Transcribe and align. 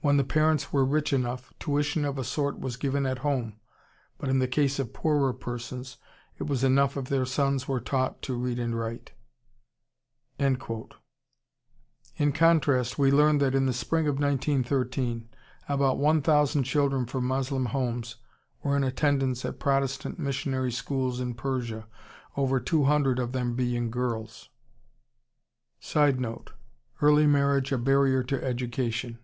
When 0.00 0.16
the 0.16 0.22
parents 0.22 0.72
were 0.72 0.84
rich 0.84 1.12
enough, 1.12 1.52
tuition 1.58 2.04
of 2.04 2.18
a 2.18 2.24
sort 2.24 2.60
was 2.60 2.76
given 2.76 3.04
at 3.04 3.18
home, 3.18 3.58
but 4.16 4.28
in 4.30 4.38
the 4.38 4.46
case 4.46 4.78
of 4.78 4.92
poorer 4.92 5.32
persons 5.34 5.96
it 6.38 6.44
was 6.46 6.62
enough 6.62 6.96
if 6.96 7.06
their 7.06 7.24
sons 7.24 7.66
were 7.66 7.80
taught 7.80 8.22
to 8.22 8.34
read 8.34 8.60
and 8.60 8.78
write." 8.78 9.10
In 10.38 10.54
contrast 10.56 12.96
we 12.96 13.10
learn 13.10 13.38
that 13.38 13.56
in 13.56 13.66
the 13.66 13.72
spring 13.72 14.06
of 14.06 14.20
1913 14.20 15.28
about 15.68 15.98
one 15.98 16.22
thousand 16.22 16.62
children 16.62 17.04
from 17.04 17.26
Moslem 17.26 17.66
homes 17.66 18.18
were 18.62 18.76
in 18.76 18.84
attendance 18.84 19.44
at 19.44 19.58
Protestant 19.58 20.16
missionary 20.16 20.70
schools 20.70 21.18
in 21.18 21.34
Persia, 21.34 21.88
over 22.36 22.60
two 22.60 22.84
hundred 22.84 23.18
of 23.18 23.32
them 23.32 23.56
being 23.56 23.90
girls. 23.90 24.48
[Sidenote: 25.80 26.52
Early 27.02 27.26
marriage 27.26 27.72
a 27.72 27.78
barrier 27.78 28.22
to 28.22 28.40
education. 28.44 29.18